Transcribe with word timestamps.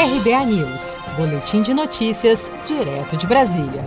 RBA 0.00 0.46
News, 0.46 0.96
Boletim 1.16 1.60
de 1.60 1.74
Notícias, 1.74 2.52
direto 2.64 3.16
de 3.16 3.26
Brasília. 3.26 3.84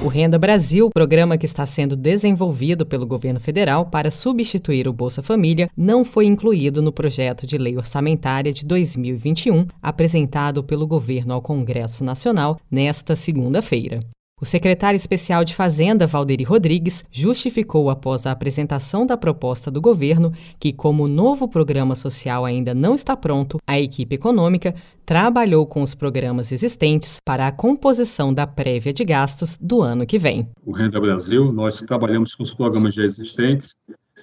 O 0.00 0.06
Renda 0.06 0.38
Brasil, 0.38 0.90
programa 0.94 1.36
que 1.36 1.44
está 1.44 1.66
sendo 1.66 1.96
desenvolvido 1.96 2.86
pelo 2.86 3.04
governo 3.04 3.40
federal 3.40 3.86
para 3.86 4.12
substituir 4.12 4.86
o 4.86 4.92
Bolsa 4.92 5.24
Família, 5.24 5.68
não 5.76 6.04
foi 6.04 6.26
incluído 6.26 6.80
no 6.80 6.92
projeto 6.92 7.48
de 7.48 7.58
lei 7.58 7.76
orçamentária 7.76 8.52
de 8.52 8.64
2021, 8.64 9.66
apresentado 9.82 10.62
pelo 10.62 10.86
governo 10.86 11.34
ao 11.34 11.42
Congresso 11.42 12.04
Nacional 12.04 12.56
nesta 12.70 13.16
segunda-feira. 13.16 13.98
O 14.44 14.46
secretário 14.46 14.98
especial 14.98 15.42
de 15.42 15.54
Fazenda, 15.54 16.06
Valderi 16.06 16.44
Rodrigues, 16.44 17.02
justificou 17.10 17.88
após 17.88 18.26
a 18.26 18.30
apresentação 18.30 19.06
da 19.06 19.16
proposta 19.16 19.70
do 19.70 19.80
governo 19.80 20.30
que, 20.60 20.70
como 20.70 21.04
o 21.04 21.08
novo 21.08 21.48
programa 21.48 21.94
social 21.94 22.44
ainda 22.44 22.74
não 22.74 22.94
está 22.94 23.16
pronto, 23.16 23.58
a 23.66 23.80
equipe 23.80 24.16
econômica 24.16 24.74
trabalhou 25.06 25.66
com 25.66 25.82
os 25.82 25.94
programas 25.94 26.52
existentes 26.52 27.16
para 27.24 27.46
a 27.46 27.52
composição 27.52 28.34
da 28.34 28.46
prévia 28.46 28.92
de 28.92 29.02
gastos 29.02 29.56
do 29.56 29.80
ano 29.80 30.04
que 30.04 30.18
vem. 30.18 30.46
O 30.62 30.72
Renda 30.72 31.00
Brasil, 31.00 31.50
nós 31.50 31.80
trabalhamos 31.80 32.34
com 32.34 32.42
os 32.42 32.52
programas 32.52 32.94
já 32.94 33.02
existentes. 33.02 33.78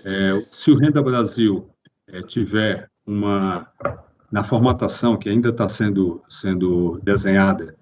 É, 0.05 0.39
se 0.45 0.69
o 0.69 0.77
Renda 0.77 1.01
Brasil 1.01 1.67
é, 2.07 2.21
tiver 2.21 2.87
uma 3.07 3.67
na 4.31 4.43
formatação 4.43 5.17
que 5.17 5.27
ainda 5.27 5.49
está 5.49 5.67
sendo, 5.67 6.21
sendo 6.29 6.99
desenhada 7.03 7.75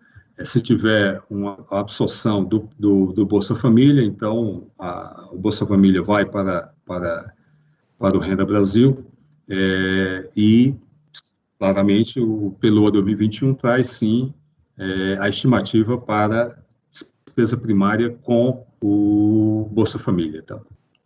se 0.46 0.62
tiver 0.62 1.22
uma 1.30 1.66
absorção 1.70 2.44
do, 2.44 2.70
do, 2.78 3.14
do 3.14 3.26
Bolsa 3.26 3.56
Família, 3.56 4.04
então 4.04 4.68
a, 4.78 5.28
o 5.32 5.38
Bolsa 5.38 5.66
Família 5.66 6.02
vai 6.02 6.26
para, 6.26 6.74
para, 6.86 7.34
para 7.98 8.18
o 8.18 8.20
Renda 8.20 8.46
Brasil 8.46 9.06
é, 9.50 10.30
e, 10.36 10.76
claramente, 11.58 12.20
o 12.20 12.56
PELOA 12.60 12.92
2021 12.92 13.54
traz, 13.56 13.88
sim, 13.88 14.34
é, 14.78 15.18
a 15.20 15.28
estimativa 15.28 15.98
para 15.98 16.58
despesa 16.90 17.58
primária 17.58 18.10
com 18.10 18.66
o 18.82 19.68
Bolsa 19.72 20.00
Família. 20.00 20.42
Tá? 20.42 20.60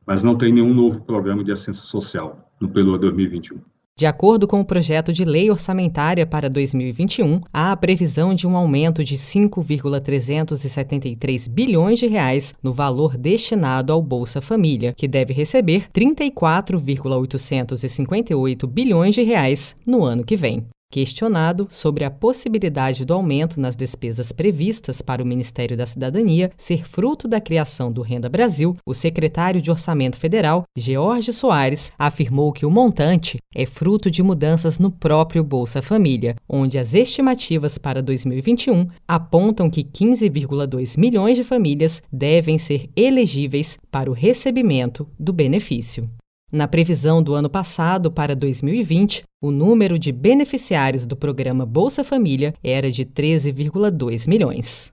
Mas 0.06 0.24
não 0.24 0.38
tem 0.38 0.52
nenhum 0.52 0.74
novo 0.74 1.02
programa 1.02 1.44
de 1.44 1.52
assistência 1.52 1.86
social 1.86 2.52
no 2.60 2.70
PELOA 2.70 3.00
2021. 3.00 3.60
De 3.96 4.08
acordo 4.08 4.48
com 4.48 4.60
o 4.60 4.66
projeto 4.66 5.14
de 5.14 5.24
lei 5.24 5.52
orçamentária 5.52 6.26
para 6.26 6.50
2021, 6.50 7.40
há 7.54 7.72
a 7.72 7.78
previsão 7.78 8.34
de 8.34 8.48
um 8.48 8.58
aumento 8.58 9.04
de 9.04 9.16
5,373 9.16 11.48
bilhões 11.48 12.00
de 12.00 12.08
reais 12.08 12.56
no 12.64 12.74
valor 12.74 13.16
destinado 13.16 13.94
ao 13.94 14.02
Bolsa 14.02 14.42
Família, 14.42 14.94
que 14.94 15.08
deve 15.08 15.32
receber 15.32 15.92
34,858 15.92 18.66
bilhões 18.66 19.14
de 19.14 19.22
reais 19.22 19.76
no 19.86 20.04
ano 20.04 20.24
que 20.24 20.36
vem. 20.36 20.66
Questionado 20.94 21.66
sobre 21.72 22.04
a 22.04 22.12
possibilidade 22.12 23.04
do 23.04 23.16
aumento 23.16 23.60
nas 23.60 23.76
despesas 23.76 24.32
previstas 24.32 25.02
para 25.02 25.24
o 25.24 25.26
Ministério 25.26 25.76
da 25.76 25.88
Cidadania 25.88 26.52
ser 26.56 26.88
fruto 26.88 27.28
da 27.28 27.42
criação 27.42 27.92
do 27.92 28.04
Renda 28.04 28.30
Brasil, 28.30 28.78
o 28.86 28.94
secretário 28.94 29.60
de 29.60 29.72
Orçamento 29.72 30.18
Federal, 30.18 30.66
George 30.78 31.34
Soares, 31.34 31.92
afirmou 31.98 32.54
que 32.54 32.64
o 32.64 32.70
montante 32.70 33.40
é 33.56 33.66
fruto 33.66 34.12
de 34.12 34.22
mudanças 34.22 34.78
no 34.78 34.92
próprio 34.92 35.44
Bolsa 35.44 35.82
Família, 35.82 36.36
onde 36.48 36.78
as 36.78 36.94
estimativas 36.94 37.80
para 37.80 38.00
2021 38.00 38.88
apontam 39.08 39.72
que 39.72 39.84
15,2 39.84 40.96
milhões 40.96 41.36
de 41.36 41.44
famílias 41.44 42.04
devem 42.12 42.60
ser 42.60 42.88
elegíveis 42.96 43.80
para 43.90 44.12
o 44.12 44.14
recebimento 44.14 45.08
do 45.18 45.34
benefício. 45.34 46.08
Na 46.54 46.68
previsão 46.68 47.24
do 47.24 47.34
ano 47.34 47.50
passado 47.50 48.12
para 48.12 48.36
2020, 48.36 49.24
o 49.42 49.50
número 49.50 49.98
de 49.98 50.12
beneficiários 50.12 51.04
do 51.04 51.16
programa 51.16 51.66
Bolsa 51.66 52.04
Família 52.04 52.54
era 52.64 52.92
de 52.92 53.04
13,2 53.04 54.30
milhões. 54.30 54.92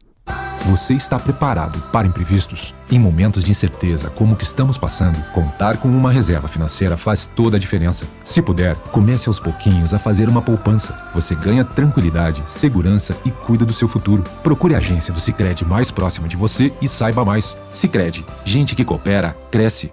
Você 0.64 0.94
está 0.94 1.18
preparado 1.18 1.78
para 1.92 2.08
imprevistos? 2.08 2.74
Em 2.90 2.98
momentos 2.98 3.44
de 3.44 3.50
incerteza 3.50 4.08
como 4.08 4.32
o 4.32 4.36
que 4.38 4.44
estamos 4.44 4.78
passando, 4.78 5.22
contar 5.32 5.76
com 5.76 5.88
uma 5.88 6.10
reserva 6.10 6.48
financeira 6.48 6.96
faz 6.96 7.26
toda 7.26 7.58
a 7.58 7.60
diferença. 7.60 8.06
Se 8.24 8.40
puder, 8.40 8.74
comece 8.90 9.28
aos 9.28 9.38
pouquinhos 9.38 9.92
a 9.92 9.98
fazer 9.98 10.30
uma 10.30 10.40
poupança. 10.40 10.98
Você 11.12 11.34
ganha 11.34 11.62
tranquilidade, 11.62 12.42
segurança 12.46 13.14
e 13.22 13.30
cuida 13.30 13.66
do 13.66 13.74
seu 13.74 13.86
futuro. 13.86 14.24
Procure 14.42 14.74
a 14.74 14.78
agência 14.78 15.12
do 15.12 15.20
Sicredi 15.20 15.62
mais 15.66 15.90
próxima 15.90 16.26
de 16.26 16.38
você 16.38 16.72
e 16.80 16.88
saiba 16.88 17.22
mais. 17.22 17.54
Sicredi, 17.70 18.24
gente 18.46 18.74
que 18.74 18.84
coopera 18.84 19.36
cresce 19.50 19.92